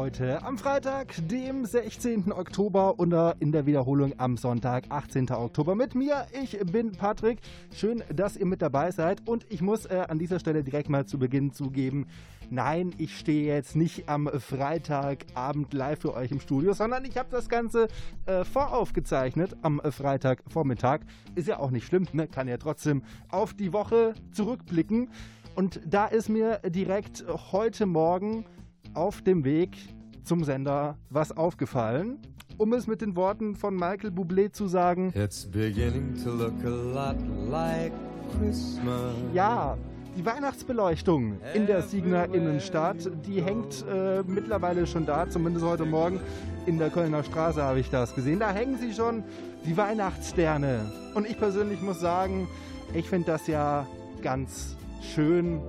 [0.00, 2.32] Heute am Freitag, dem 16.
[2.32, 5.30] Oktober und in der Wiederholung am Sonntag, 18.
[5.30, 6.26] Oktober mit mir.
[6.32, 7.40] Ich bin Patrick.
[7.74, 11.04] Schön, dass ihr mit dabei seid und ich muss äh, an dieser Stelle direkt mal
[11.04, 12.06] zu Beginn zugeben,
[12.48, 17.28] nein, ich stehe jetzt nicht am Freitagabend live für euch im Studio, sondern ich habe
[17.30, 17.88] das Ganze
[18.24, 21.00] äh, voraufgezeichnet am Freitagvormittag.
[21.34, 22.26] Ist ja auch nicht schlimm, ne?
[22.26, 25.10] kann ja trotzdem auf die Woche zurückblicken.
[25.56, 28.46] Und da ist mir direkt heute Morgen
[28.94, 29.76] auf dem Weg
[30.24, 32.18] zum Sender was aufgefallen.
[32.58, 36.68] Um es mit den Worten von Michael Bublé zu sagen, It's beginning to look a
[36.68, 37.16] lot
[37.50, 37.92] like
[38.38, 39.14] Christmas.
[39.32, 39.78] ja,
[40.16, 46.20] die Weihnachtsbeleuchtung in der Siegner Innenstadt, die hängt äh, mittlerweile schon da, zumindest heute Morgen
[46.66, 48.40] in der Kölner Straße habe ich das gesehen.
[48.40, 49.22] Da hängen sie schon,
[49.64, 50.90] die Weihnachtssterne.
[51.14, 52.48] Und ich persönlich muss sagen,
[52.92, 53.86] ich finde das ja
[54.20, 55.60] ganz schön,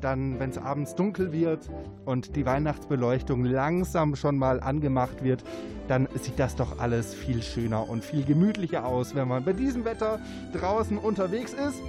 [0.00, 1.68] dann, wenn es abends dunkel wird
[2.04, 5.44] und die Weihnachtsbeleuchtung langsam schon mal angemacht wird,
[5.88, 9.84] dann sieht das doch alles viel schöner und viel gemütlicher aus, wenn man bei diesem
[9.84, 10.20] Wetter
[10.52, 11.80] draußen unterwegs ist.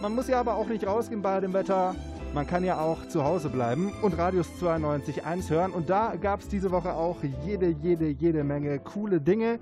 [0.00, 1.94] Man muss ja aber auch nicht rausgehen bei dem Wetter.
[2.34, 5.70] Man kann ja auch zu Hause bleiben und Radius 92.1 hören.
[5.72, 9.58] Und da gab es diese Woche auch jede, jede, jede Menge coole Dinge.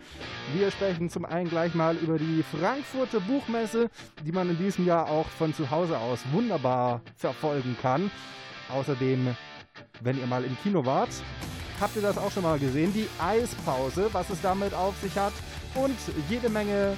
[0.55, 3.89] Wir sprechen zum einen gleich mal über die Frankfurter Buchmesse,
[4.25, 8.09] die man in diesem Jahr auch von zu Hause aus wunderbar verfolgen kann.
[8.73, 9.35] Außerdem,
[10.03, 11.11] wenn ihr mal im Kino wart,
[11.81, 15.33] habt ihr das auch schon mal gesehen, die Eispause, was es damit auf sich hat
[15.75, 15.97] und
[16.29, 16.97] jede Menge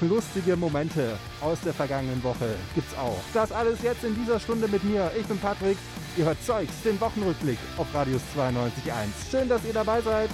[0.00, 3.18] lustige Momente aus der vergangenen Woche gibt's auch.
[3.32, 5.10] Das alles jetzt in dieser Stunde mit mir.
[5.18, 5.78] Ich bin Patrick.
[6.16, 9.30] Ihr hört Zeugs, den Wochenrückblick auf Radius 92.1.
[9.30, 10.30] Schön, dass ihr dabei seid.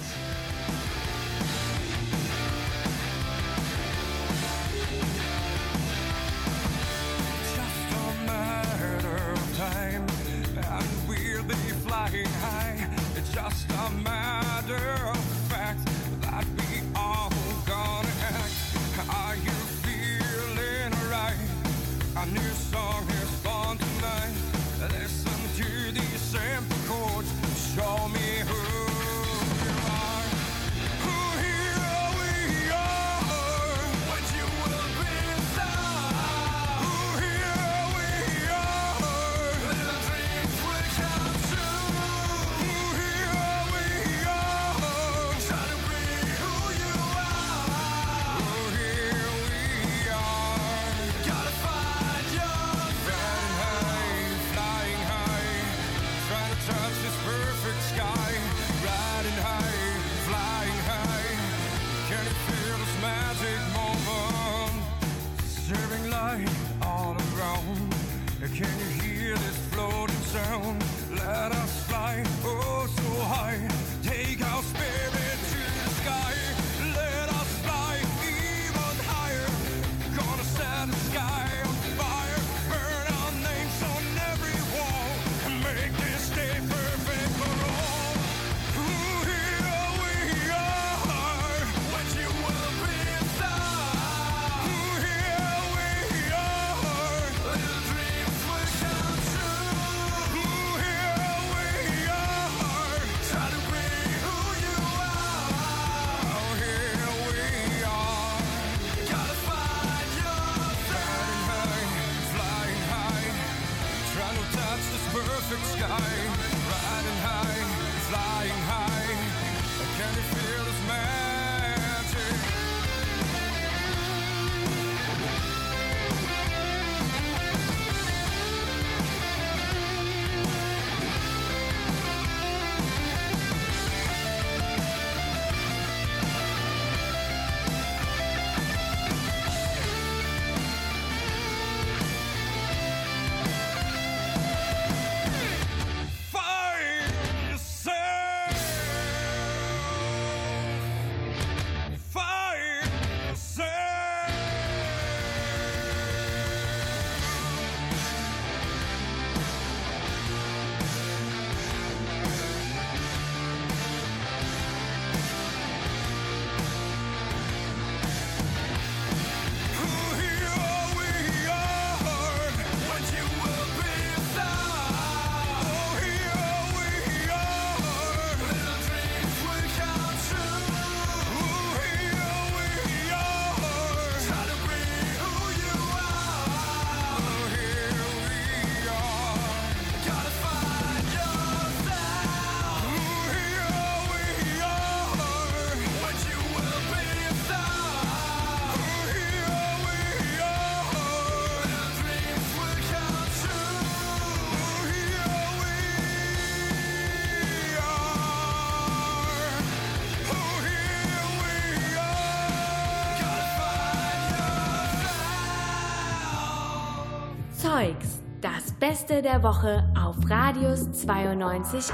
[218.92, 221.92] Beste der Woche auf Radius 92.1.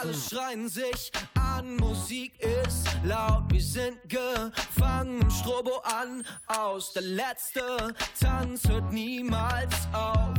[0.00, 6.24] Alle schreien sich an, Musik ist laut, wir sind gefangen im Strobo an.
[6.46, 7.62] Aus der letzte
[8.20, 10.34] Tanz hört niemals auf.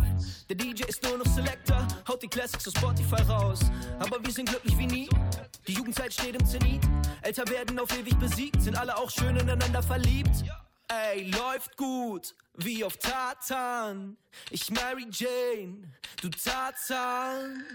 [0.48, 3.60] Der DJ ist nur noch Selector, haut die Classics auf Spotify raus.
[4.00, 5.10] Aber wir sind glücklich wie nie,
[5.68, 6.83] die Jugendzeit steht im Zenit.
[7.21, 10.45] Älter werden auf ewig besiegt, sind alle auch schön ineinander verliebt.
[10.89, 14.16] Ey, läuft gut, wie auf Tatan.
[14.51, 15.92] Ich Mary Jane,
[16.22, 17.66] du Tarzan.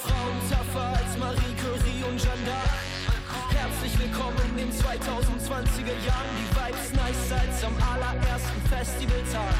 [0.00, 3.54] Frauen tougher als Marie Curie und Jeanne d'Arc.
[3.54, 6.32] Herzlich willkommen in den 2020er Jahren.
[6.40, 9.54] Die Vibes nice als am allerersten Festivaltag.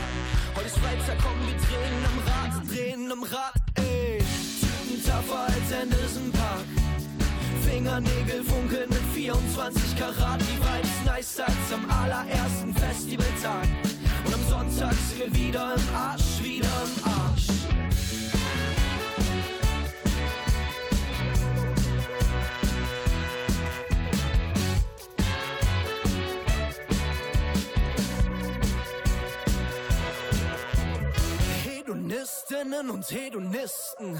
[0.55, 4.25] Heute ist Freitag, komm, wir drehen am Rad, drehen am Rad, ey.
[4.59, 6.65] Typen tougher als Anderson Park.
[7.63, 10.41] Fingernägel funkeln mit 24 Karat.
[10.41, 11.39] Die Vibes als
[11.73, 13.69] am allerersten Festivaltag.
[14.25, 17.49] Und am Sonntag sind wir wieder im Arsch, wieder im Arsch.
[31.63, 34.19] Hedonistinnen und Hedonisten.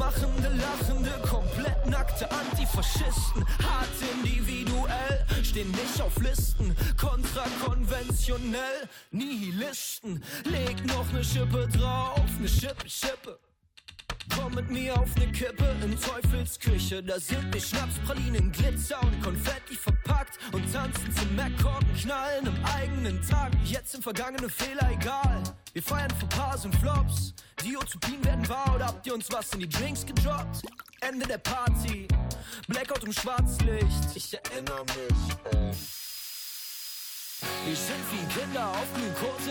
[0.00, 3.44] Rummachende, lachende, komplett nackte Antifaschisten.
[3.62, 6.74] Hart individuell, stehen nicht auf Listen.
[6.98, 10.24] Kontrakonventionell, Nihilisten.
[10.44, 13.38] Leg noch ne Schippe drauf, ne Schippe, Schippe.
[14.34, 17.02] Komm mit mir auf ne Kippe in Teufelsküche.
[17.02, 20.38] Da sind wir Schnaps, Pralinen, Glitzer und Konfetti verpackt.
[20.52, 23.52] Und tanzen zum Mac-Korken, knallen im eigenen Tag.
[23.64, 25.42] Jetzt sind vergangene Fehler egal.
[25.72, 27.34] Wir feiern Fauxpas und Flops.
[27.64, 30.62] Die Utopien werden wahr oder habt ihr uns was in die Drinks gedroppt?
[31.00, 32.08] Ende der Party.
[32.68, 34.14] Blackout und Schwarzlicht.
[34.14, 35.90] Ich erinnere mich.
[37.64, 39.50] Wir sind wie Kinder auf Glukose.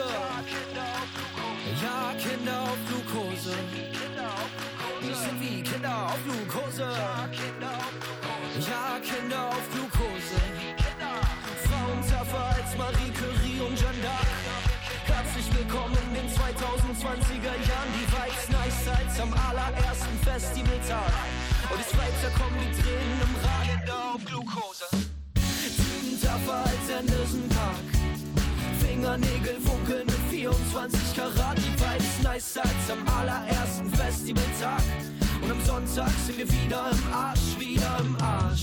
[1.81, 2.88] Ja, Kinder auf Glukose.
[5.81, 6.87] Wir sind wie Kinder auf Glukose.
[8.67, 10.39] Ja, Kinder auf Glukose.
[11.63, 14.27] Frauen tougher als Marie Curie und Jeanne d'Arc.
[15.05, 17.91] Herzlich willkommen in den 2020er Jahren.
[17.95, 21.13] Die Vibes nice als am allerersten Festivaltag.
[21.71, 23.63] Und es weiter kommen die Tränen im Rad.
[23.69, 24.87] Kinder auf Glukose.
[26.19, 27.87] Tougher als Anderson Park.
[28.79, 31.57] Fingernägel funkeln mit 24 Karat.
[31.57, 34.83] Die Vibes nice als am allerersten Festivaltag.
[35.49, 38.61] Und am Sonntag sind wir wieder im Arsch, wieder im Arsch.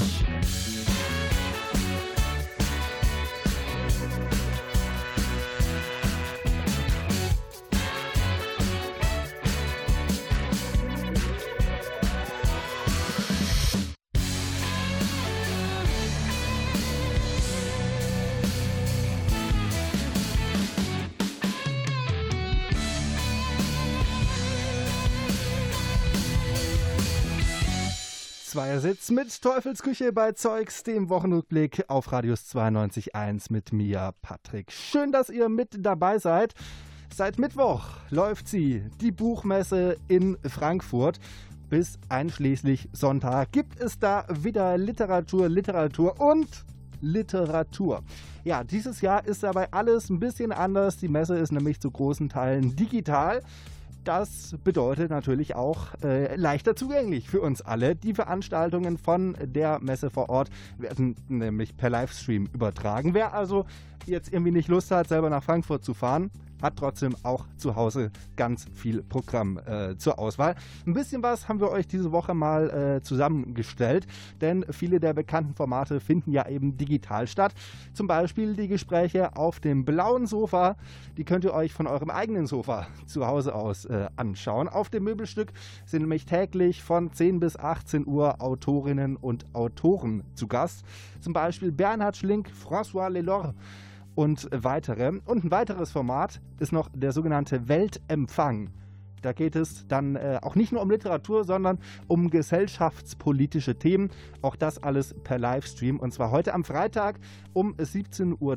[28.56, 34.72] Zweiersitz mit Teufelsküche bei Zeugs, dem Wochenrückblick auf Radius 92.1 mit mir, Patrick.
[34.72, 36.54] Schön, dass ihr mit dabei seid.
[37.14, 41.20] Seit Mittwoch läuft sie, die Buchmesse in Frankfurt.
[41.68, 46.48] Bis einschließlich Sonntag gibt es da wieder Literatur, Literatur und
[47.02, 48.02] Literatur.
[48.42, 50.96] Ja, dieses Jahr ist dabei alles ein bisschen anders.
[50.96, 53.42] Die Messe ist nämlich zu großen Teilen digital.
[54.06, 57.96] Das bedeutet natürlich auch äh, leichter zugänglich für uns alle.
[57.96, 60.48] Die Veranstaltungen von der Messe vor Ort
[60.78, 63.14] werden nämlich per Livestream übertragen.
[63.14, 63.66] Wer also
[64.06, 66.30] jetzt irgendwie nicht Lust hat, selber nach Frankfurt zu fahren,
[66.62, 70.54] hat trotzdem auch zu Hause ganz viel Programm äh, zur Auswahl.
[70.86, 74.06] Ein bisschen was haben wir euch diese Woche mal äh, zusammengestellt,
[74.40, 77.54] denn viele der bekannten Formate finden ja eben digital statt.
[77.92, 80.76] Zum Beispiel die Gespräche auf dem blauen Sofa,
[81.16, 84.68] die könnt ihr euch von eurem eigenen Sofa zu Hause aus äh, anschauen.
[84.68, 85.52] Auf dem Möbelstück
[85.84, 90.84] sind nämlich täglich von 10 bis 18 Uhr Autorinnen und Autoren zu Gast.
[91.20, 93.54] Zum Beispiel Bernhard Schlink, François Lelore
[94.16, 95.20] und weitere.
[95.24, 98.70] Und ein weiteres Format ist noch der sogenannte Weltempfang.
[99.22, 104.10] Da geht es dann äh, auch nicht nur um Literatur, sondern um gesellschaftspolitische Themen.
[104.42, 105.98] Auch das alles per Livestream.
[106.00, 107.18] Und zwar heute am Freitag
[107.52, 108.56] um 17.30 Uhr.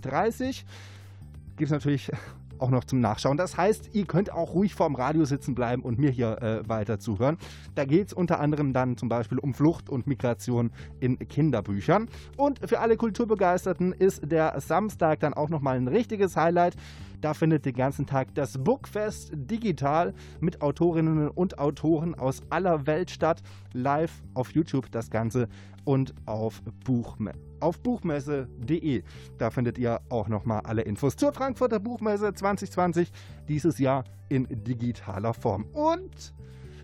[1.58, 2.12] Gibt es natürlich
[2.60, 3.38] auch noch zum Nachschauen.
[3.38, 7.00] Das heißt, ihr könnt auch ruhig vorm Radio sitzen bleiben und mir hier äh, weiter
[7.00, 7.38] zuhören.
[7.76, 12.10] Da geht es unter anderem dann zum Beispiel um Flucht und Migration in Kinderbüchern.
[12.38, 16.76] Und für alle Kulturbegeisterten ist der Samstag dann auch nochmal ein richtiges Highlight.
[17.22, 23.12] Da findet den ganzen Tag das Bookfest digital mit Autorinnen und Autoren aus aller Welt
[23.12, 23.42] statt.
[23.74, 25.48] Live auf YouTube das Ganze
[25.84, 29.04] und auf, Buchme auf buchmesse.de.
[29.38, 33.12] Da findet ihr auch nochmal alle Infos zur Frankfurter Buchmesse 2020,
[33.48, 35.66] dieses Jahr in digitaler Form.
[35.74, 36.34] Und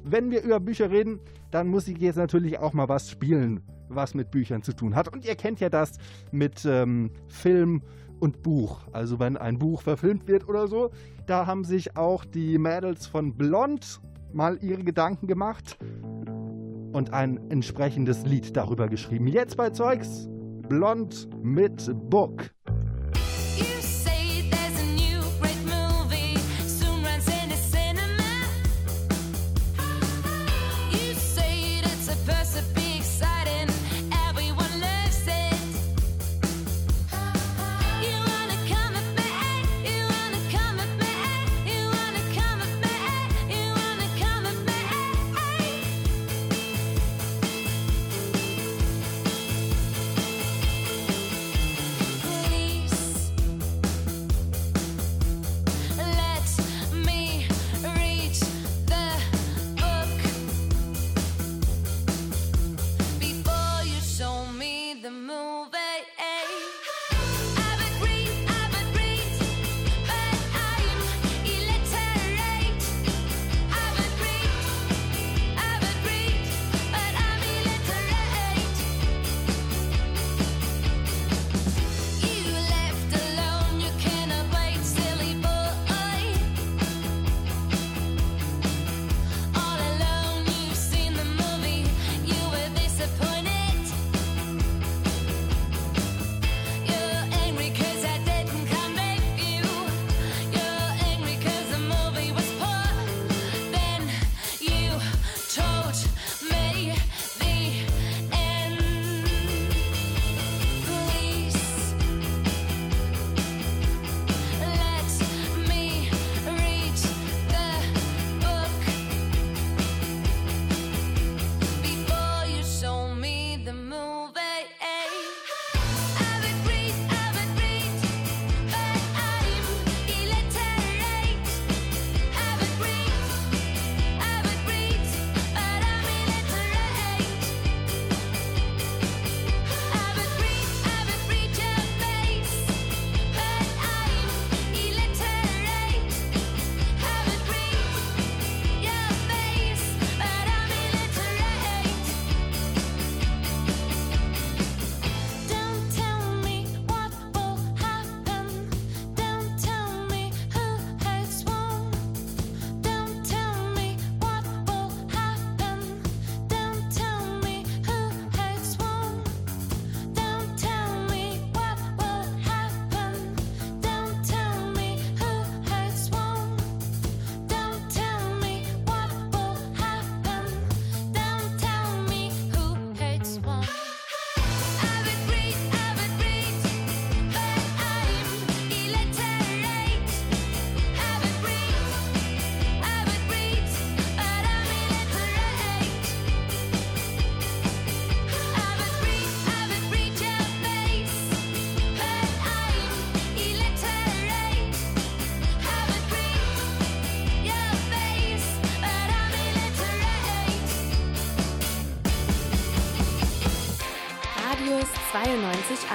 [0.04, 1.20] wenn wir über Bücher reden,
[1.51, 5.08] dann muss ich jetzt natürlich auch mal was spielen, was mit Büchern zu tun hat.
[5.08, 5.98] Und ihr kennt ja das
[6.32, 7.82] mit ähm, Film
[8.20, 8.82] und Buch.
[8.92, 10.92] Also wenn ein Buch verfilmt wird oder so,
[11.26, 14.02] da haben sich auch die Mädels von Blond
[14.34, 15.78] mal ihre Gedanken gemacht
[16.92, 19.28] und ein entsprechendes Lied darüber geschrieben.
[19.28, 20.30] Jetzt bei Zeugs
[20.68, 22.52] Blond mit Book.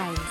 [0.01, 0.30] 1.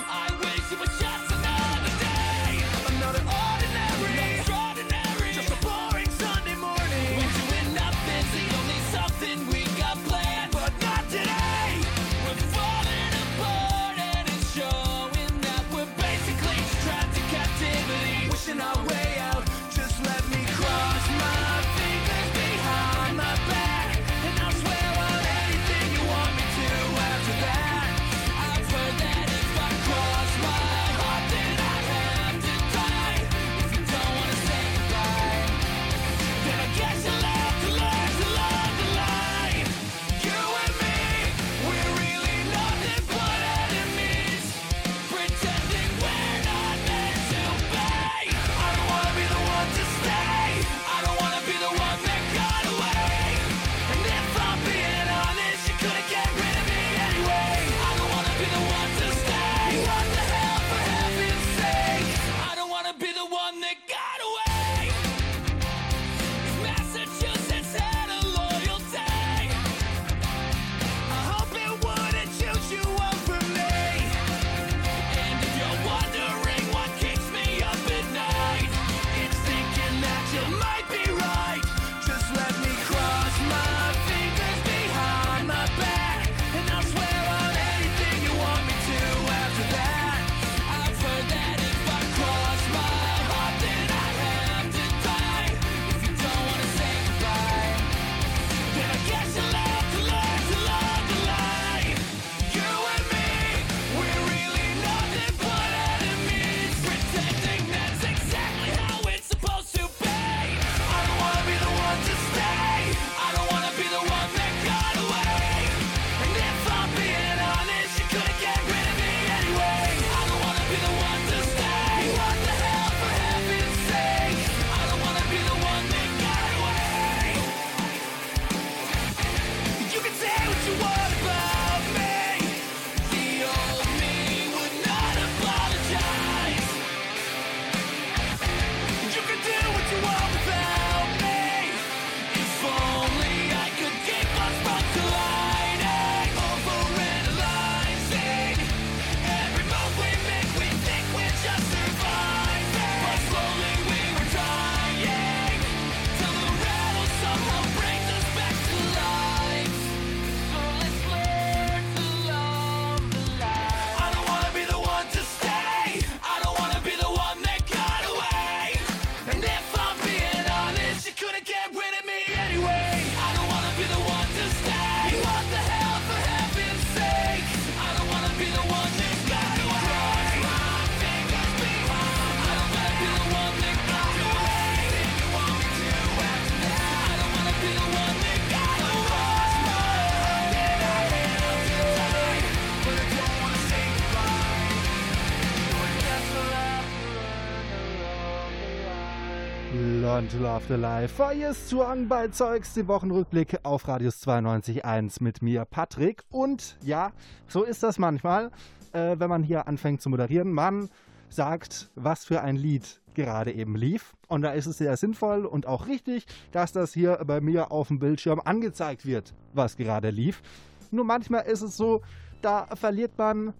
[200.31, 201.15] to Love the Life.
[201.15, 206.23] Feuer Song bei Zeugs, den Wochenrückblick auf Radius 92.1 mit mir, Patrick.
[206.29, 207.13] Und ja,
[207.47, 208.51] so ist das manchmal,
[208.91, 210.51] äh, wenn man hier anfängt zu moderieren.
[210.51, 210.89] Man
[211.29, 214.13] sagt, was für ein Lied gerade eben lief.
[214.27, 217.87] Und da ist es sehr sinnvoll und auch richtig, dass das hier bei mir auf
[217.87, 220.43] dem Bildschirm angezeigt wird, was gerade lief.
[220.91, 222.01] Nur manchmal ist es so,
[222.41, 223.53] da verliert man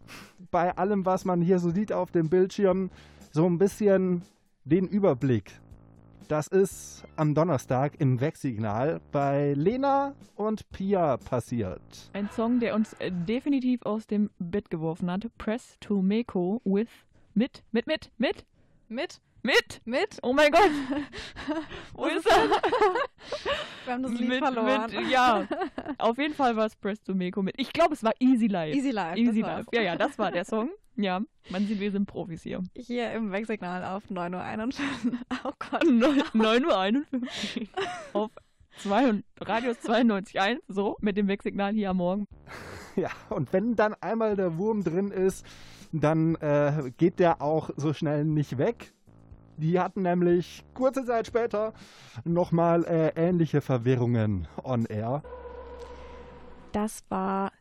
[0.52, 2.92] bei allem, was man hier so sieht auf dem Bildschirm,
[3.32, 4.22] so ein bisschen
[4.66, 5.60] den Überblick.
[6.30, 11.82] Das ist am Donnerstag im Wegsignal bei Lena und Pia passiert.
[12.14, 15.26] Ein Song, der uns äh, definitiv aus dem Bett geworfen hat.
[15.40, 16.88] Press to Meko with
[17.34, 18.46] mit, mit, mit, mit,
[18.90, 19.20] Mit?
[19.44, 19.82] Mit.
[19.86, 20.20] Mit?
[20.22, 20.70] Oh mein Gott.
[21.94, 22.50] Wo ist er?
[23.86, 24.92] Wir haben das Lied mit, verloren.
[24.92, 25.48] Mit, ja,
[25.98, 27.56] auf jeden Fall war es Press to Meko mit.
[27.58, 28.78] Ich glaube, es war Easy Life.
[28.78, 29.20] Easy Life.
[29.20, 29.42] Easy.
[29.42, 29.68] Life.
[29.74, 30.70] Ja, ja, das war der Song.
[30.96, 32.62] Ja, man sieht, wir sind Profis hier.
[32.76, 35.18] Hier im Wegsignal auf 9.51 Uhr.
[35.46, 35.84] Oh Gott.
[35.84, 37.06] 9.51
[37.62, 37.68] Uhr
[38.14, 38.32] auf
[38.78, 42.28] zwei, Radius 92.1, so, mit dem Wegsignal hier am Morgen.
[42.96, 45.46] Ja, und wenn dann einmal der Wurm drin ist,
[45.92, 48.94] dann äh, geht der auch so schnell nicht weg.
[49.60, 51.74] Die hatten nämlich kurze Zeit später
[52.24, 55.22] nochmal äh, ähnliche Verwirrungen on air.
[56.72, 57.52] Das war,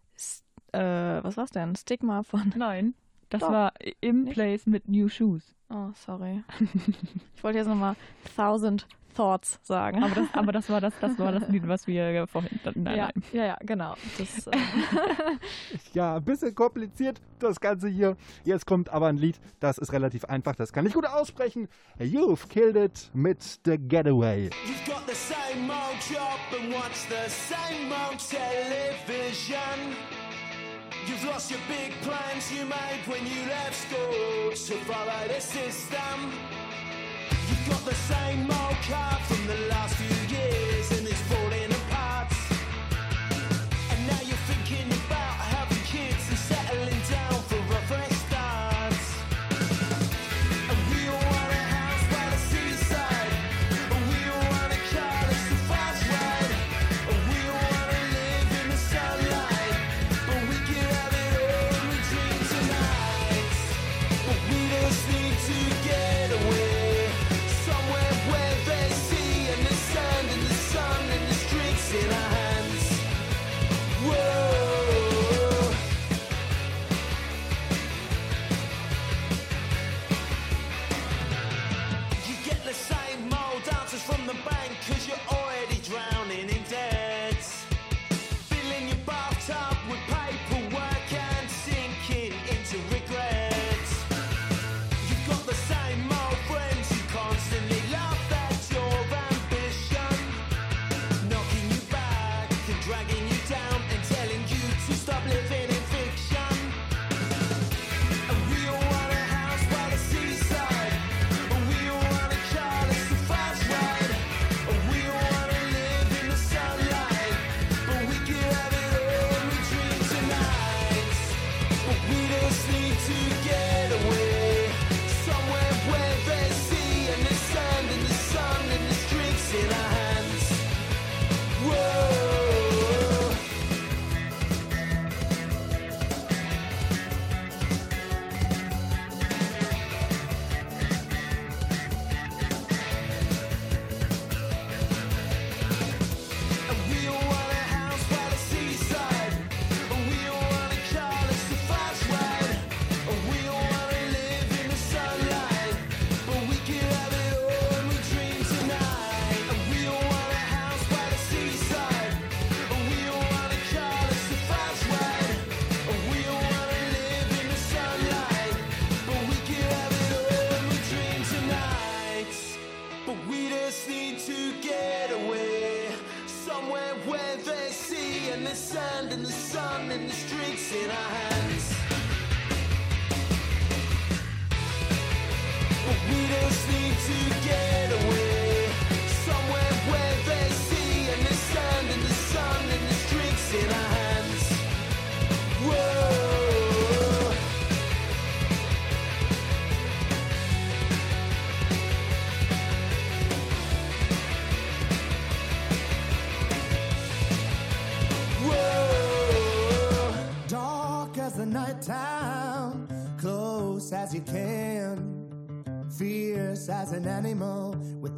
[0.72, 1.74] äh, was war's denn?
[1.74, 2.52] Stigma von.
[2.56, 2.94] Nein,
[3.30, 3.50] das Doch.
[3.50, 4.34] war im Nicht?
[4.34, 5.56] Place mit New Shoes.
[5.70, 6.44] Oh, sorry.
[7.37, 7.96] Ich wollte jetzt nochmal
[8.37, 10.02] Thousand Thoughts sagen.
[10.02, 12.60] Aber das, aber das war das, das war das Lied, was wir vorhin.
[12.74, 13.24] Nein, ja, nein.
[13.32, 13.94] ja, ja, genau.
[14.18, 14.56] Das, äh,
[15.92, 18.16] Ja, ein bisschen kompliziert das Ganze hier.
[18.44, 21.68] Jetzt kommt aber ein Lied, das ist relativ einfach, das kann ich gut aussprechen.
[21.98, 24.50] You've Killed It mit The Getaway.
[24.66, 29.96] You've got the same old job and watch the same old television.
[31.06, 36.32] You've lost your big plans you made when you left school to follow the system.
[37.68, 40.17] Got the same old car from the last few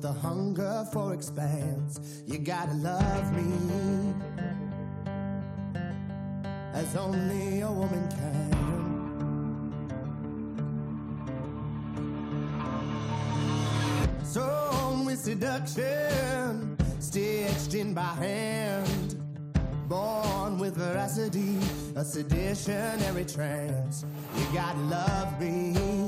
[0.00, 2.22] the hunger for expanse.
[2.26, 4.14] You gotta love me
[6.72, 8.50] as only a woman can.
[14.24, 19.16] So with seduction, stitched in by hand,
[19.86, 21.58] born with veracity,
[21.94, 24.06] a seditionary trance.
[24.36, 25.99] You gotta love me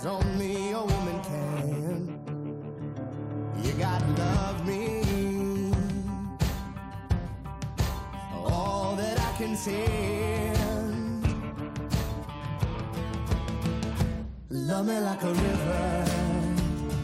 [0.00, 2.18] as only a woman can.
[3.62, 5.02] You gotta love me.
[8.32, 11.24] All that I can stand.
[14.48, 16.04] Love me like a river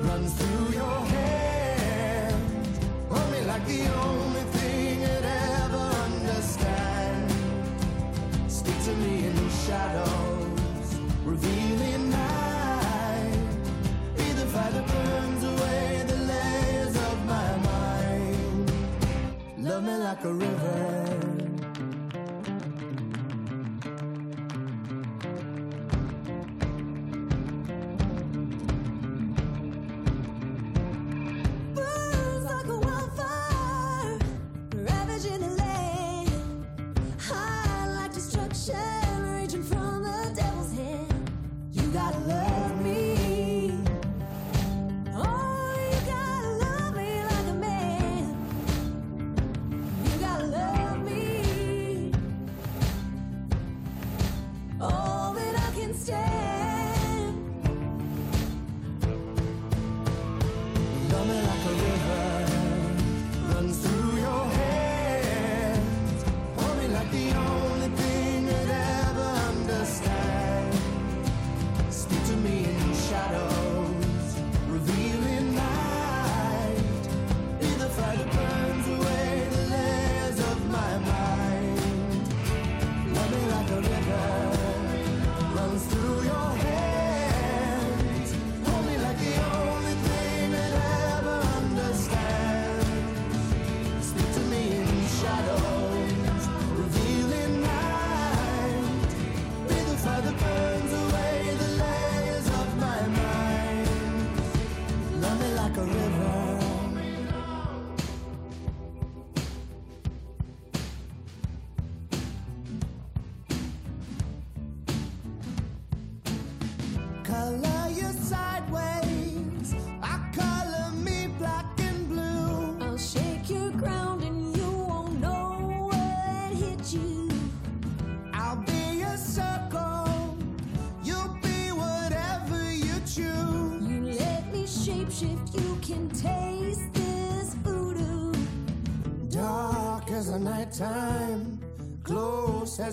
[0.01, 2.79] runs through your hand.
[3.11, 7.31] Hold me like the only thing it ever understand.
[8.49, 10.06] Speak to me in the shadows,
[19.77, 21.36] Love me like a river.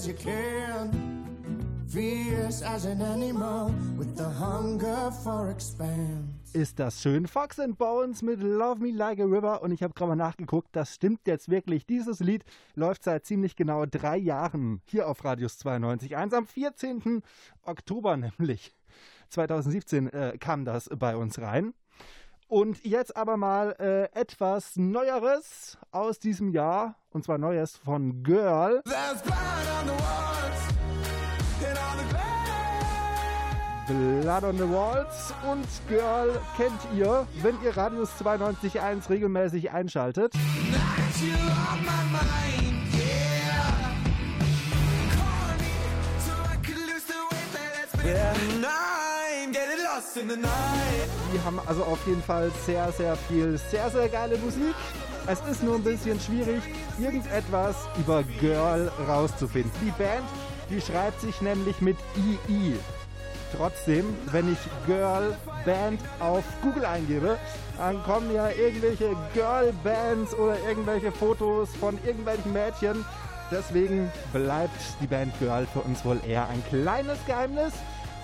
[0.04, 0.92] As you can.
[1.88, 6.54] Fierce as an animal with the hunger for expanse.
[6.54, 7.28] Ist das schön?
[7.28, 9.62] Fox and Bones mit Love Me Like a River.
[9.62, 11.86] Und ich habe gerade mal nachgeguckt, das stimmt jetzt wirklich.
[11.86, 12.44] Dieses Lied
[12.76, 16.36] läuft seit ziemlich genau drei Jahren hier auf Radius 92.1.
[16.36, 17.22] Am 14.
[17.64, 18.74] Oktober nämlich
[19.30, 21.74] 2017 äh, kam das bei uns rein.
[22.54, 26.94] Und jetzt aber mal äh, etwas Neueres aus diesem Jahr.
[27.10, 28.84] Und zwar Neues von Girl.
[33.88, 40.36] Blood on the walls und Girl kennt ihr, wenn ihr Radius 92.1 regelmäßig einschaltet.
[48.06, 49.03] Yeah.
[51.34, 54.76] Die haben also auf jeden Fall sehr, sehr viel, sehr, sehr geile Musik.
[55.28, 56.62] Es ist nur ein bisschen schwierig,
[57.00, 59.72] irgendetwas über Girl rauszufinden.
[59.82, 60.26] Die Band,
[60.70, 61.98] die schreibt sich nämlich mit
[62.48, 62.78] II.
[63.56, 67.38] Trotzdem, wenn ich Girl Band auf Google eingebe,
[67.78, 73.06] dann kommen ja irgendwelche Girl Bands oder irgendwelche Fotos von irgendwelchen Mädchen.
[73.52, 77.74] Deswegen bleibt die Band Girl für uns wohl eher ein kleines Geheimnis.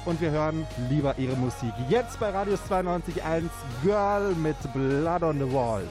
[0.06, 1.74] Und wir hören lieber ihre Musik.
[1.90, 3.50] Jetzt bei Radius 92.1
[3.84, 5.86] Girl mit Blood on the Walls.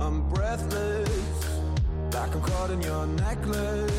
[0.00, 1.08] I'm breathless,
[2.14, 3.92] like I'm caught in your necklace.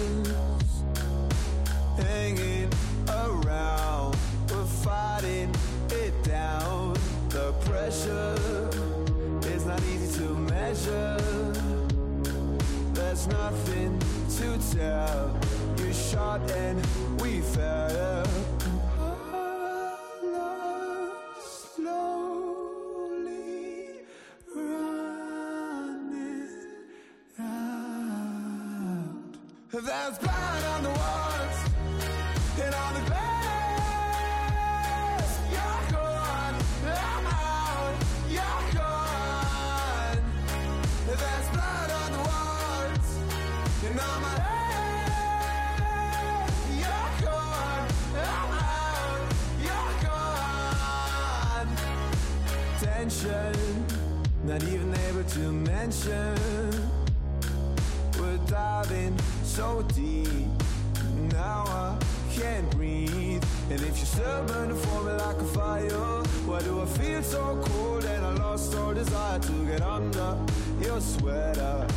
[1.98, 2.70] Hanging
[3.10, 4.16] around,
[4.50, 5.54] we're fighting
[5.92, 6.96] it down.
[7.30, 8.36] The pressure
[9.54, 11.49] is not easy to measure.
[13.10, 13.98] There's nothing
[14.38, 15.36] to tell.
[15.92, 16.80] shot and
[17.20, 18.24] we fell.
[21.74, 22.76] Slowly
[24.56, 25.24] running
[27.40, 27.82] out.
[29.72, 30.59] There's blood
[54.60, 56.36] not even able to mention.
[58.20, 60.48] We're diving so deep.
[61.32, 61.98] Now I
[62.32, 63.44] can't breathe.
[63.70, 67.62] And if you're still burning for me like a fire, why do I feel so
[67.66, 70.38] cold and I lost all desire to get under
[70.82, 71.88] your sweater?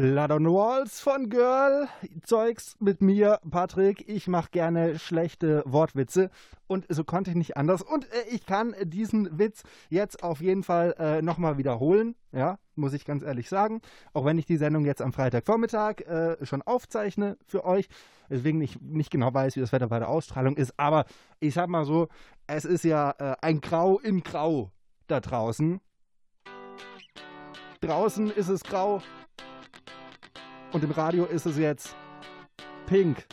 [0.00, 1.86] Blood on Walls von Girl.
[2.22, 4.08] Zeugs mit mir, Patrick.
[4.08, 6.30] Ich mache gerne schlechte Wortwitze.
[6.66, 7.82] Und so konnte ich nicht anders.
[7.82, 12.14] Und äh, ich kann diesen Witz jetzt auf jeden Fall äh, nochmal wiederholen.
[12.32, 13.82] Ja, muss ich ganz ehrlich sagen.
[14.14, 17.86] Auch wenn ich die Sendung jetzt am Freitagvormittag äh, schon aufzeichne für euch.
[18.30, 20.72] Deswegen nicht, nicht genau weiß, wie das Wetter bei der Ausstrahlung ist.
[20.78, 21.04] Aber
[21.40, 22.08] ich sag mal so,
[22.46, 24.70] es ist ja äh, ein Grau in Grau
[25.08, 25.78] da draußen.
[27.82, 29.02] Draußen ist es grau,
[30.72, 31.96] und im Radio ist es jetzt
[32.86, 33.26] pink.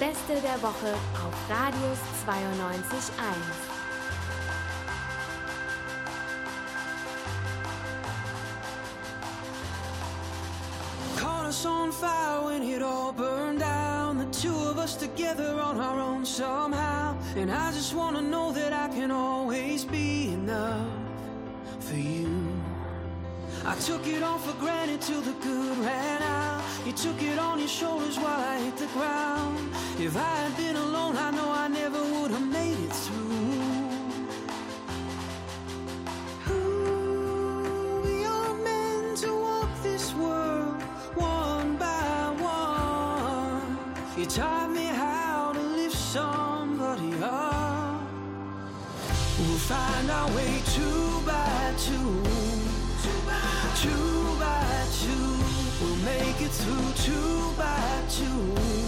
[0.00, 3.80] Beste der Woche auf Radius 92.1.
[11.66, 14.16] On fire when it all burned down.
[14.16, 17.18] The two of us together on our own somehow.
[17.36, 20.88] And I just wanna know that I can always be enough
[21.80, 22.30] for you.
[23.66, 26.62] I took it all for granted till the good ran out.
[26.86, 29.69] You took it on your shoulders while I hit the ground.
[30.02, 33.36] If I had been alone, I know I never would have made it through.
[38.06, 40.80] We are meant to walk this world
[41.16, 43.76] one by one.
[44.16, 48.00] You taught me how to lift somebody up.
[49.38, 52.22] We'll find our way two by two.
[53.82, 55.28] Two by two.
[55.78, 58.79] We'll make it through two by two.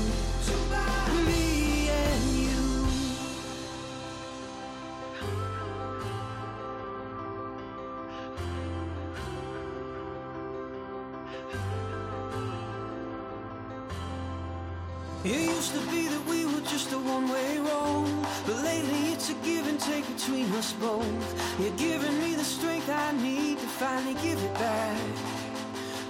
[15.73, 18.27] Used to be that we were just a one-way road.
[18.47, 21.61] But lately it's a give and take between us both.
[21.61, 24.99] You're giving me the strength I need to finally give it back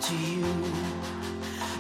[0.03, 0.47] to you.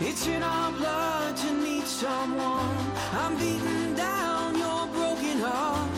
[0.00, 2.76] It's in our blood to need someone.
[3.12, 5.90] I'm beaten down you're broken heart.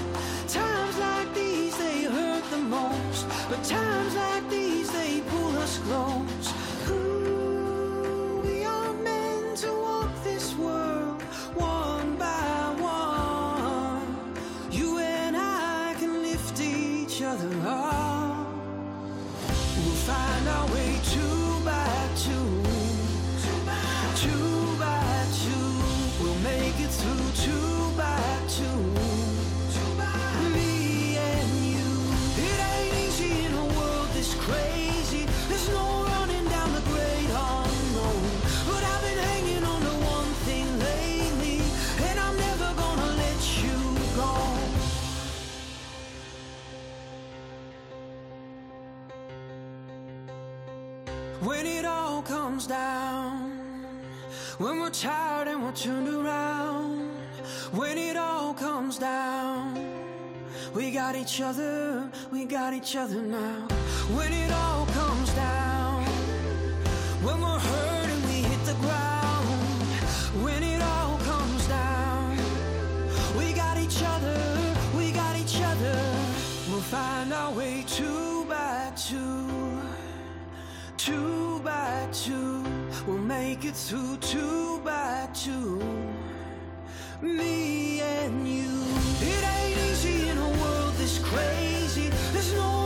[0.48, 3.26] Times like these they hurt the most.
[3.48, 6.23] But times like these they pull us close
[55.04, 57.10] tired and we're turned around,
[57.72, 59.74] when it all comes down,
[60.74, 63.68] we got each other, we got each other now.
[64.16, 66.04] When it all comes down,
[67.22, 69.84] when we're hurt and we hit the ground,
[70.42, 72.38] when it all comes down,
[73.36, 74.40] we got each other,
[74.96, 75.98] we got each other.
[76.70, 79.82] We'll find our way two by two,
[80.96, 82.73] two by two.
[83.06, 85.78] We'll make it through two by two.
[87.20, 88.82] Me and you.
[89.20, 92.08] It ain't easy in a world this crazy.
[92.32, 92.83] There's no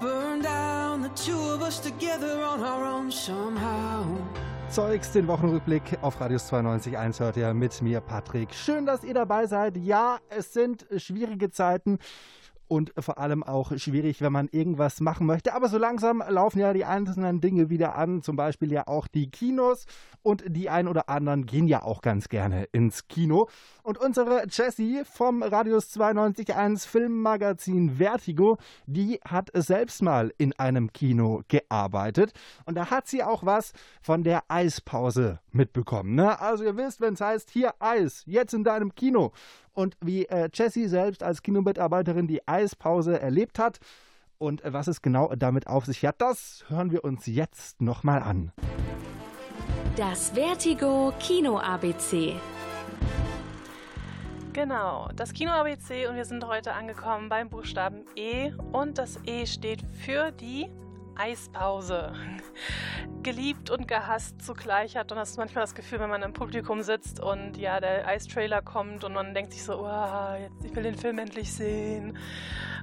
[0.00, 4.04] burn down, the two of us together on our own somehow.
[4.70, 8.52] Zeugs, den Wochenrückblick auf Radius 92.1 hört ihr mit mir, Patrick.
[8.52, 9.76] Schön, dass ihr dabei seid.
[9.76, 11.98] Ja, es sind schwierige Zeiten
[12.68, 15.54] und vor allem auch schwierig, wenn man irgendwas machen möchte.
[15.54, 19.30] Aber so langsam laufen ja die einzelnen Dinge wieder an, zum Beispiel ja auch die
[19.30, 19.86] Kinos
[20.22, 23.48] und die ein oder anderen gehen ja auch ganz gerne ins Kino.
[23.82, 31.42] Und unsere Jessie vom Radius 92.1 Filmmagazin Vertigo, die hat selbst mal in einem Kino
[31.48, 32.32] gearbeitet
[32.64, 36.14] und da hat sie auch was von der Eispause mitbekommen.
[36.16, 36.40] Ne?
[36.40, 39.32] Also ihr wisst, wenn es heißt, hier Eis, jetzt in deinem Kino
[39.76, 43.78] und wie äh, Jessie selbst als Kinomitarbeiterin die Eispause erlebt hat
[44.38, 48.22] und äh, was es genau damit auf sich hat, das hören wir uns jetzt nochmal
[48.22, 48.52] an.
[49.96, 52.34] Das Vertigo Kino ABC.
[54.52, 59.44] Genau, das Kino ABC und wir sind heute angekommen beim Buchstaben E und das E
[59.44, 60.70] steht für die
[61.16, 62.12] Eispause.
[63.22, 67.20] Geliebt und gehasst zugleich hat und hast manchmal das Gefühl, wenn man im Publikum sitzt
[67.20, 70.96] und ja, der Eistrailer kommt und man denkt sich so, oh, jetzt, ich will den
[70.96, 72.16] Film endlich sehen.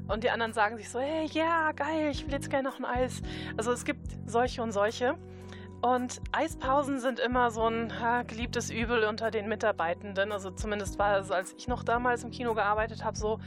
[0.07, 2.85] Und die anderen sagen sich so, hey, ja, geil, ich will jetzt gerne noch ein
[2.85, 3.21] Eis.
[3.55, 5.17] Also es gibt solche und solche.
[5.81, 10.31] Und Eispausen sind immer so ein ha, geliebtes Übel unter den Mitarbeitenden.
[10.31, 13.39] Also zumindest war es, als ich noch damals im Kino gearbeitet habe, so.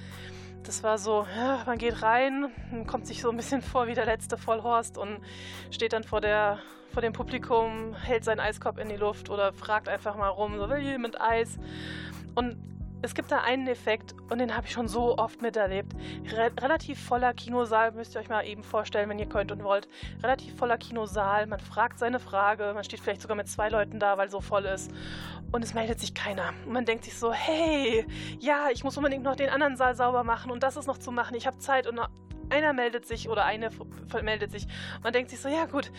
[0.67, 1.25] Das war so,
[1.65, 2.51] man geht rein,
[2.89, 5.21] kommt sich so ein bisschen vor wie der letzte Vollhorst und
[5.71, 6.59] steht dann vor, der,
[6.93, 10.69] vor dem Publikum, hält seinen Eiskorb in die Luft oder fragt einfach mal rum, so
[10.69, 11.57] will jemand Eis?
[12.35, 12.57] Und
[13.03, 15.93] es gibt da einen Effekt und den habe ich schon so oft miterlebt.
[16.33, 19.89] Re relativ voller Kinosaal, müsst ihr euch mal eben vorstellen, wenn ihr könnt und wollt.
[20.23, 24.19] Relativ voller Kinosaal, man fragt seine Frage, man steht vielleicht sogar mit zwei Leuten da,
[24.19, 24.91] weil so voll ist.
[25.53, 26.53] Und es meldet sich keiner.
[26.65, 28.07] Und man denkt sich so, hey,
[28.41, 31.13] ja, ich muss unbedingt noch den anderen Saal sauber machen und das ist noch zu
[31.13, 31.37] machen.
[31.37, 32.01] Ich habe Zeit und
[32.51, 33.71] einer meldet sich oder eine
[34.23, 34.67] meldet sich.
[35.03, 35.93] Man denkt sich so, ja gut,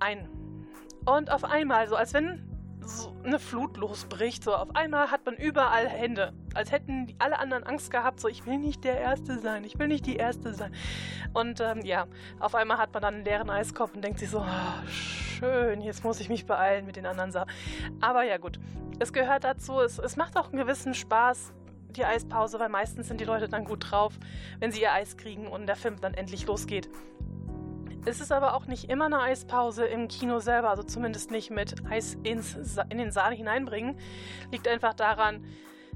[0.00, 0.28] ein.
[1.06, 2.50] Und auf einmal, so als wenn
[2.84, 4.42] so eine Flut losbricht.
[4.42, 8.20] So auf einmal hat man überall Hände, als hätten die alle anderen Angst gehabt.
[8.20, 10.72] So ich will nicht der Erste sein, ich will nicht die Erste sein.
[11.32, 12.06] Und ähm, ja,
[12.38, 16.04] auf einmal hat man dann einen leeren Eiskorb und denkt sich so, oh, schön, jetzt
[16.04, 17.50] muss ich mich beeilen mit den anderen Sachen.
[18.00, 18.58] Aber ja gut,
[18.98, 19.80] es gehört dazu.
[19.80, 21.52] Es, es macht auch einen gewissen Spaß.
[21.96, 24.16] Die Eispause, weil meistens sind die Leute dann gut drauf,
[24.60, 26.88] wenn sie ihr Eis kriegen und der Film dann endlich losgeht.
[28.06, 31.74] Es ist aber auch nicht immer eine Eispause im Kino selber, also zumindest nicht mit
[31.90, 33.98] Eis ins, in den Saal hineinbringen.
[34.50, 35.44] Liegt einfach daran,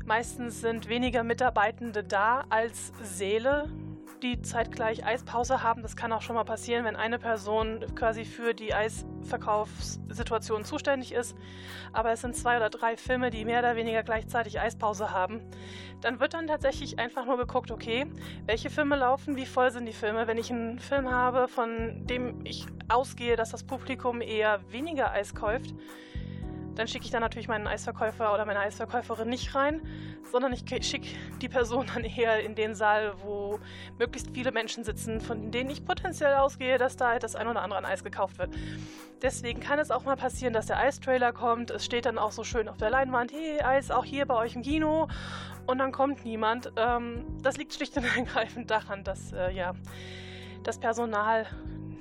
[0.07, 3.69] meistens sind weniger Mitarbeitende da als Säle,
[4.23, 5.83] die zeitgleich Eispause haben.
[5.83, 11.37] Das kann auch schon mal passieren, wenn eine Person quasi für die Eisverkaufssituation zuständig ist.
[11.93, 15.43] Aber es sind zwei oder drei Filme, die mehr oder weniger gleichzeitig Eispause haben.
[16.01, 18.07] Dann wird dann tatsächlich einfach nur geguckt, okay,
[18.47, 20.27] welche Filme laufen, wie voll sind die Filme.
[20.27, 25.35] Wenn ich einen Film habe, von dem ich ausgehe, dass das Publikum eher weniger Eis
[25.35, 25.75] kauft,
[26.75, 29.83] dann schicke ich dann natürlich meinen Eisverkäufer oder meine Eisverkäuferin nicht rein,
[30.31, 31.09] sondern ich schicke
[31.41, 33.59] die Person dann eher in den Saal, wo
[33.99, 37.79] möglichst viele Menschen sitzen, von denen ich potenziell ausgehe, dass da das ein oder andere
[37.79, 38.51] an Eis gekauft wird.
[39.23, 41.71] Deswegen kann es auch mal passieren, dass der Eistrailer kommt.
[41.71, 44.55] Es steht dann auch so schön auf der Leinwand, hey, Eis auch hier bei euch
[44.55, 45.09] im Kino.
[45.67, 46.73] Und dann kommt niemand.
[46.77, 49.75] Ähm, das liegt schlicht und ergreifend daran, dass äh, ja,
[50.63, 51.47] das Personal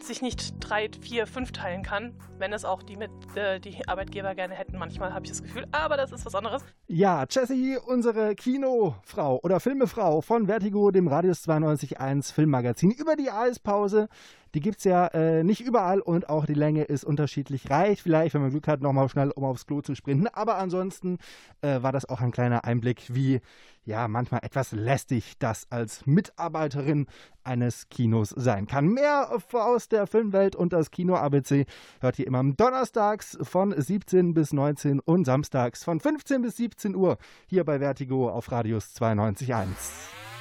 [0.01, 4.33] sich nicht drei, vier, fünf teilen kann, wenn es auch die, mit, äh, die Arbeitgeber
[4.35, 4.77] gerne hätten.
[4.77, 6.63] Manchmal habe ich das Gefühl, aber das ist was anderes.
[6.87, 14.07] Ja, Jessie, unsere Kinofrau oder Filmefrau von Vertigo, dem Radius 92.1 Filmmagazin über die Eispause.
[14.53, 17.71] Die gibt es ja äh, nicht überall und auch die Länge ist unterschiedlich.
[17.71, 20.27] Reicht vielleicht, wenn man Glück hat, nochmal schnell um aufs Klo zu sprinten.
[20.27, 21.17] Aber ansonsten
[21.61, 23.41] äh, war das auch ein kleiner Einblick, wie
[23.85, 27.07] ja manchmal etwas lästig das als Mitarbeiterin
[27.43, 28.87] eines Kinos sein kann.
[28.87, 31.65] Mehr aus der Filmwelt und das Kino ABC
[31.99, 37.17] hört ihr immer donnerstags von 17 bis 19 und samstags von 15 bis 17 Uhr
[37.47, 40.32] hier bei Vertigo auf Radius 92.1.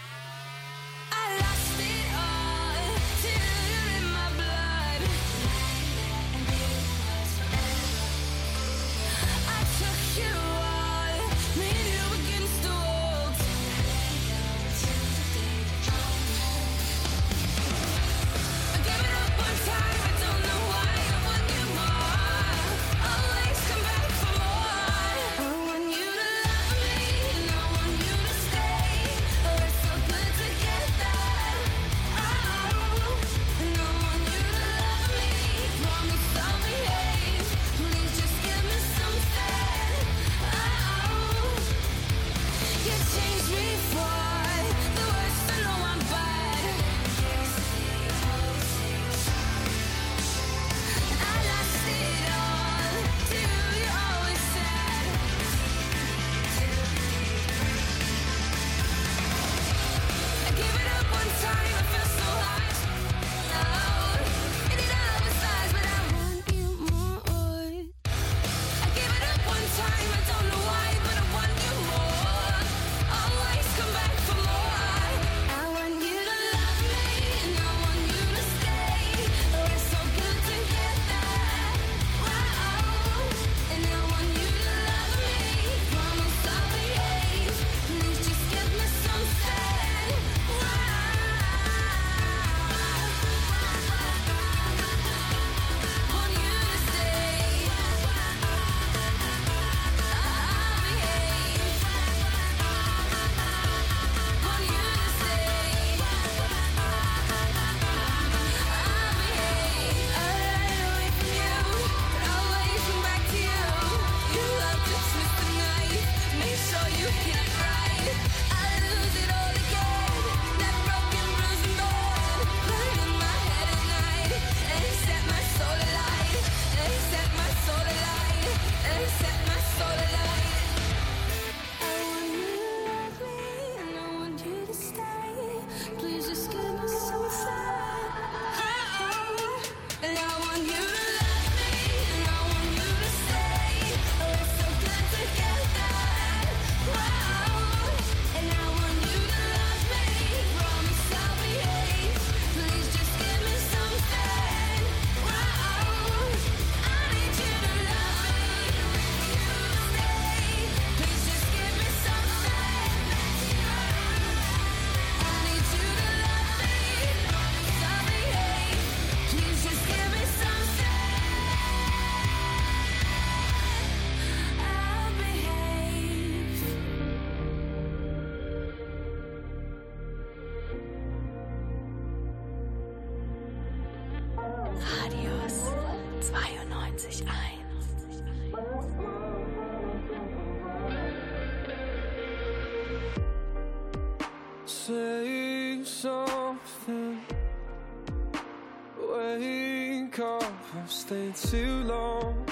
[201.13, 202.49] I've too long.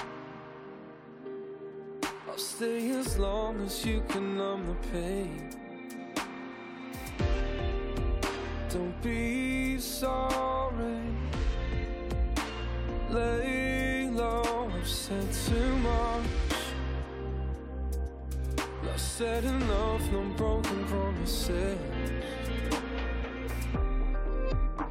[2.29, 5.49] I'll stay as long as you can numb the pain.
[8.69, 11.01] Don't be sorry.
[13.09, 16.59] Lay low, I've said too much.
[18.85, 21.79] Not said enough, no broken promises.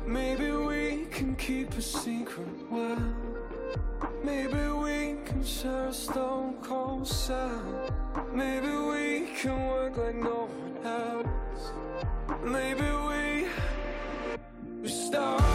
[0.08, 3.39] Maybe we can keep a secret well.
[4.24, 7.62] Maybe we can share a stone cold cell.
[8.34, 11.72] Maybe we can work like no one else.
[12.44, 13.48] Maybe we
[14.82, 15.49] we started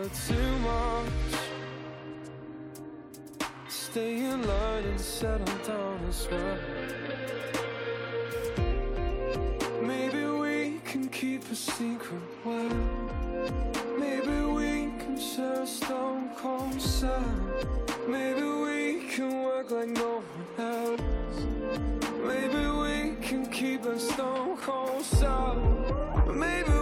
[0.00, 1.08] too much.
[3.68, 6.58] Stay in line and settle down as well.
[9.82, 12.78] Maybe we can keep a secret well.
[13.98, 14.70] Maybe we
[15.00, 17.34] can share a stone cold cell.
[18.08, 21.36] Maybe we can work like no one else.
[22.30, 25.56] Maybe we can keep a stone cold cell.
[26.34, 26.81] Maybe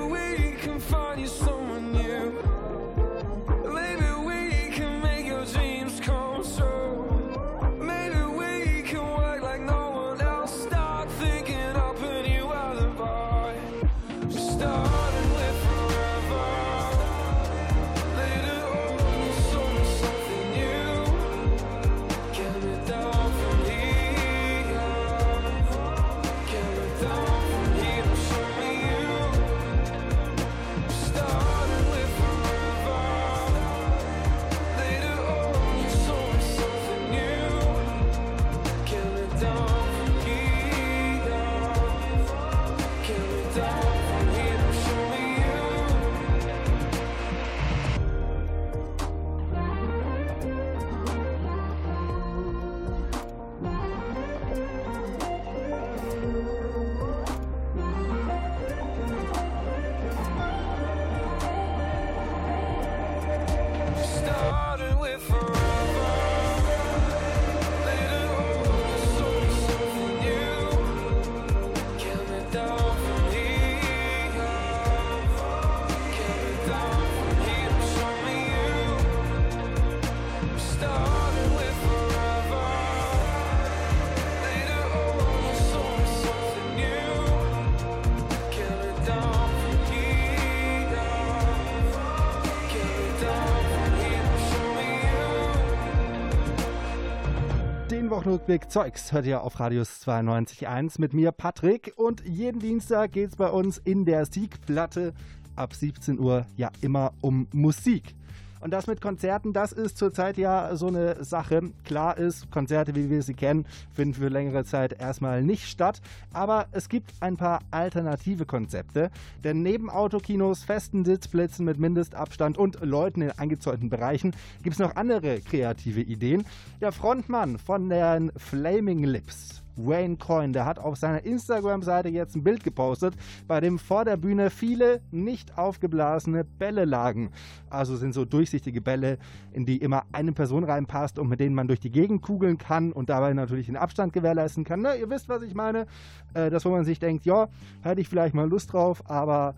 [98.30, 101.94] Wochenrückblick Zeugs hört ihr auf Radius 92.1 mit mir, Patrick.
[101.96, 105.14] Und jeden Dienstag geht es bei uns in der Siegplatte
[105.56, 108.14] ab 17 Uhr ja immer um Musik.
[108.60, 111.72] Und das mit Konzerten, das ist zurzeit ja so eine Sache.
[111.84, 116.02] Klar ist, Konzerte, wie wir sie kennen, finden für längere Zeit erstmal nicht statt.
[116.32, 119.10] Aber es gibt ein paar alternative Konzepte.
[119.42, 124.96] Denn neben Autokinos, festen Sitzplätzen mit Mindestabstand und Leuten in eingezäunten Bereichen gibt es noch
[124.96, 126.44] andere kreative Ideen.
[126.80, 132.44] Der Frontmann von den Flaming Lips, Wayne Coyne, der hat auf seiner Instagram-Seite jetzt ein
[132.44, 133.14] Bild gepostet,
[133.46, 137.30] bei dem vor der Bühne viele nicht aufgeblasene Bälle lagen.
[137.68, 139.18] Also sind so durchsichtige Bälle,
[139.52, 142.92] in die immer eine Person reinpasst und mit denen man durch die Gegend kugeln kann
[142.92, 144.82] und dabei natürlich den Abstand gewährleisten kann.
[144.82, 145.86] Na, ihr wisst, was ich meine.
[146.34, 147.48] Äh, das, wo man sich denkt, ja,
[147.82, 149.54] hätte ich vielleicht mal Lust drauf, aber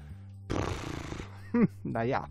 [1.82, 2.28] naja.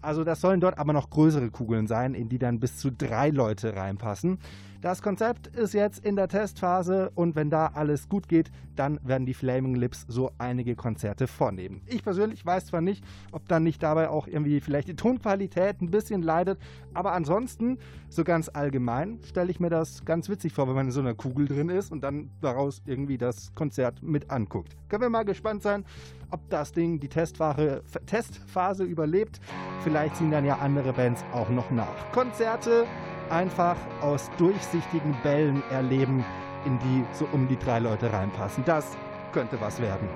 [0.00, 3.30] Also das sollen dort aber noch größere Kugeln sein, in die dann bis zu drei
[3.30, 4.38] Leute reinpassen.
[4.80, 9.26] Das Konzept ist jetzt in der Testphase und wenn da alles gut geht, dann werden
[9.26, 11.82] die Flaming Lips so einige Konzerte vornehmen.
[11.86, 13.02] Ich persönlich weiß zwar nicht,
[13.32, 16.60] ob dann nicht dabei auch irgendwie vielleicht die Tonqualität ein bisschen leidet,
[16.94, 20.92] aber ansonsten, so ganz allgemein, stelle ich mir das ganz witzig vor, wenn man in
[20.92, 24.76] so einer Kugel drin ist und dann daraus irgendwie das Konzert mit anguckt.
[24.88, 25.84] Können wir mal gespannt sein,
[26.30, 29.40] ob das Ding die Testphase, Testphase überlebt.
[29.80, 32.12] Vielleicht ziehen dann ja andere Bands auch noch nach.
[32.12, 32.86] Konzerte
[33.30, 36.24] einfach aus durchsichtigen Bällen erleben,
[36.64, 38.64] in die so um die drei Leute reinpassen.
[38.64, 38.96] Das
[39.32, 40.08] könnte was werden.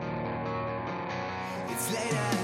[1.71, 2.42] It's later.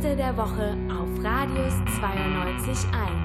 [0.00, 3.17] Beste der Woche auf Radius 92.1.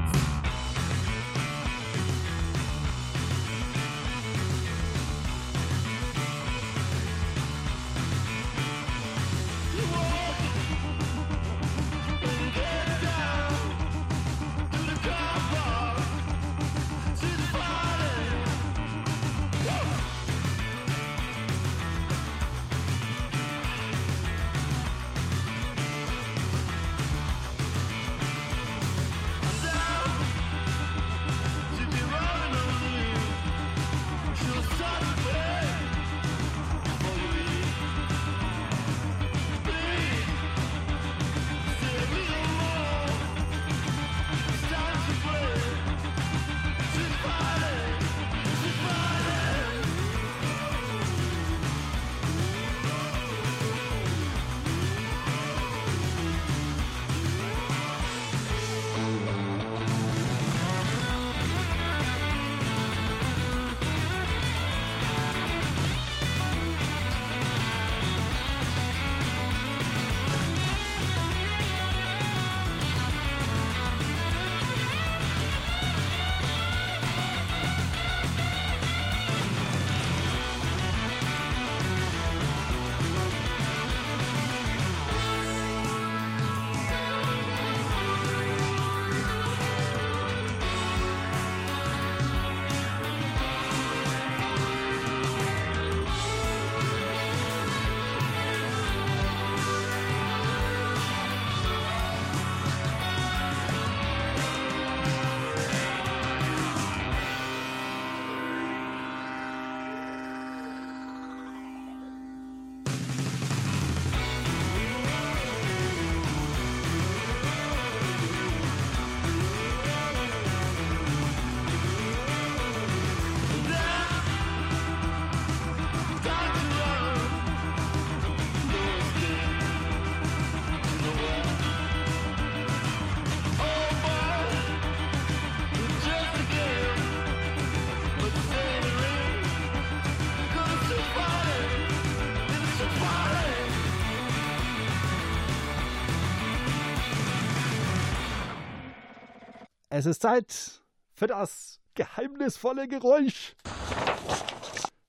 [149.95, 150.81] Es ist Zeit
[151.13, 153.55] für das geheimnisvolle Geräusch.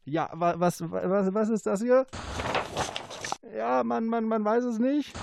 [0.05, 2.07] Ja, wa was, was, was ist das hier?
[3.57, 5.17] Ja, man, man, man weiß es nicht.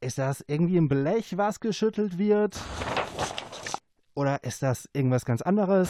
[0.00, 2.58] Ist das irgendwie ein Blech, was geschüttelt wird?
[4.14, 5.88] Oder ist das irgendwas ganz anderes?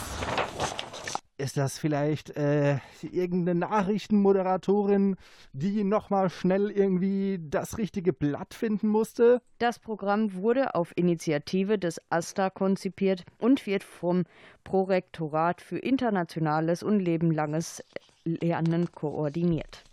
[1.39, 5.17] Ist das vielleicht äh, irgendeine Nachrichtenmoderatorin,
[5.53, 9.43] die nochmal schnell irgendwie das richtige Blatt finden musste?
[9.59, 14.23] Das Programm wurde auf Initiative des AStA konzipiert und wird vom
[14.63, 17.83] Prorektorat für internationales und lebenlanges
[18.23, 19.83] Lernen koordiniert.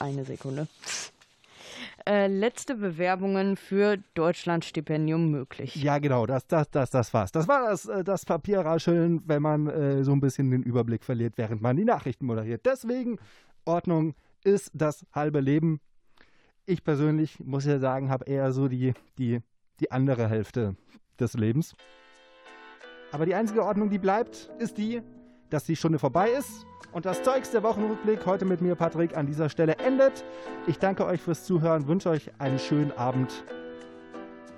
[0.00, 0.68] Eine Sekunde.
[2.08, 5.74] Äh, letzte Bewerbungen für Deutschlandstipendium möglich.
[5.74, 7.32] Ja, genau, das, das, das, das war's.
[7.32, 11.32] Das war das, äh, das Papierrascheln, wenn man äh, so ein bisschen den Überblick verliert,
[11.36, 12.64] während man die Nachrichten moderiert.
[12.64, 13.18] Deswegen,
[13.64, 15.80] Ordnung ist das halbe Leben.
[16.64, 19.40] Ich persönlich, muss ja sagen, habe eher so die, die,
[19.80, 20.76] die andere Hälfte
[21.18, 21.74] des Lebens.
[23.10, 25.02] Aber die einzige Ordnung, die bleibt, ist die,
[25.50, 29.26] dass die Stunde vorbei ist und das Zeugs der Wochenrückblick heute mit mir, Patrick, an
[29.26, 30.24] dieser Stelle endet.
[30.66, 33.44] Ich danke euch fürs Zuhören, wünsche euch einen schönen Abend,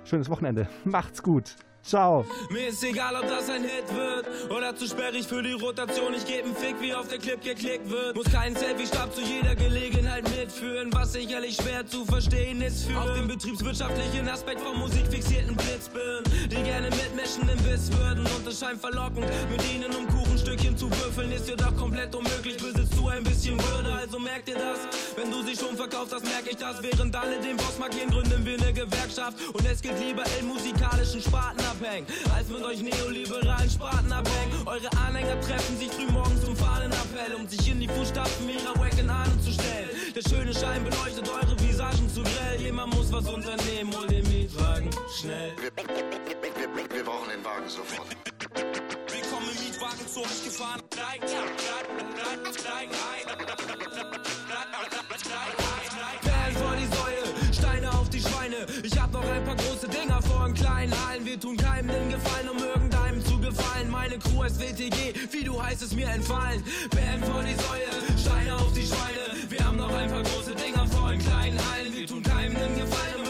[0.03, 0.67] schönes Wochenende.
[0.85, 1.55] Macht's gut.
[1.81, 2.25] Ciao.
[2.49, 6.13] Mir ist egal, ob das ein Hit wird oder zu sperrig für die Rotation.
[6.13, 8.15] Ich geb 'n Fick, wie auf der Clip geklickt wird.
[8.15, 10.89] Muss keinen Selfie-Stab zu jeder Gelegenheit mitführen.
[10.93, 16.23] Was sicherlich schwer zu verstehen ist für auf den betriebswirtschaftlichen Aspekt von Musik fixierten Blitzbirnen,
[16.51, 18.25] die gerne mitmischen im Biss würden.
[18.25, 20.05] Und es scheint verlockend, mit ihnen um
[20.39, 22.55] Kuchenstückchen zu würfeln, ist jedoch komplett unmöglich.
[22.57, 24.79] Besitzt du ein bisschen Würde, also merkt ihr das?
[25.17, 26.81] Wenn du sie schon verkaufst, das merke ich das.
[26.81, 29.37] Während alle den Boss markieren, gründen wir eine Gewerkschaft.
[29.53, 34.65] Und es geht lieber in musikalischen Sparten abhängen, als mit euch neoliberalen Sparten abhängen.
[34.65, 39.09] Eure Anhänger treffen sich früh morgens zum Fahnenappell, um sich in die Fußstapfen ihrer wacken
[39.09, 39.89] Ahnen zu stellen.
[40.15, 42.61] Der schöne Schein beleuchtet eure Visagen zu grell.
[42.61, 45.51] Jemand muss was unternehmen, hol den Mietwagen schnell.
[46.93, 48.28] Wir brauchen den Wagen sofort.
[48.59, 50.81] Willkommen im Mietwagen zu euch gefahren.
[56.21, 58.67] Perlen vor die Säule, Steine auf die Schweine.
[58.83, 61.25] Ich hab noch ein paar große Dinger vor in kleinen Hallen.
[61.25, 63.89] Wir tun keinem den Gefallen, um irgendeinem zu gefallen.
[63.89, 66.61] Meine Crew ist WTG, wie du heißt es mir entfallen.
[66.89, 69.49] Perlen vor die Säule, Steine auf die Schweine.
[69.49, 71.95] Wir haben noch ein paar große Dinger vor in kleinen Hallen.
[71.95, 73.28] Wir tun keinem den Gefallen, um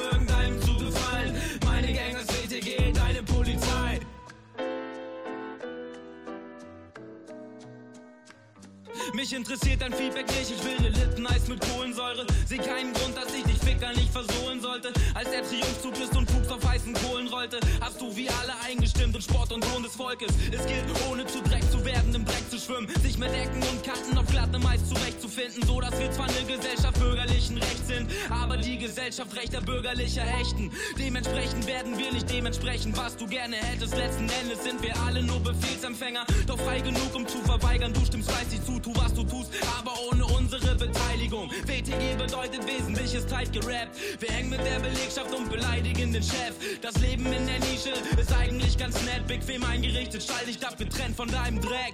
[9.14, 12.26] Mich interessiert dein Feedback nicht, ich will ne Lippeneis mit Kohlensäure.
[12.46, 14.94] Seh keinen Grund, dass ich dich Ficker nicht versohlen sollte.
[15.14, 19.16] Als der Triumphzug ist und Fuchs auf heißen Kohlen rollte, hast du wie alle eingestimmt
[19.16, 20.30] und Sport und Ton des Volkes.
[20.52, 22.88] Es gilt, ohne zu Dreck zu werden, im Dreck zu schwimmen.
[23.02, 25.64] Sich mit Ecken und Kanten auf glatte meist zurechtzufinden.
[25.66, 30.72] So, dass wir zwar eine Gesellschaft bürgerlichen Rechts sind, aber die Gesellschaft rechter bürgerlicher Ächten.
[30.98, 33.98] Dementsprechend werden wir nicht dementsprechend, was du gerne hättest.
[33.98, 36.26] Letzten Endes sind wir alle nur Befehlsempfänger.
[36.48, 37.92] Doch frei genug, um zu verweigern.
[37.92, 41.50] Du stimmst fleißig zu, tu was du tust, aber ohne unsere Beteiligung.
[41.66, 43.98] WTG bedeutet Wesentliches tight gerappt.
[44.20, 46.56] Wir hängen mit der Belegschaft und beleidigen den Chef.
[46.82, 49.26] Das Leben in der Nische ist eigentlich ganz nett.
[49.28, 51.94] Bequem eingerichtet, schalldicht abgetrennt von deinem Dreck.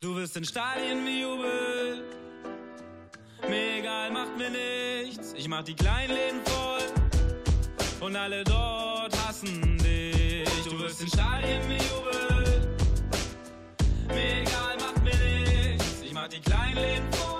[0.00, 2.04] Du wirst in Stadien bejubelt.
[3.48, 5.34] Mir egal, macht mir nichts.
[5.36, 8.08] Ich mach die kleinen Läden voll.
[8.08, 10.48] Und alle dort hassen dich.
[10.64, 12.29] Du wirst in Stadien bejubelt.
[16.30, 17.39] die Kleinleben vor.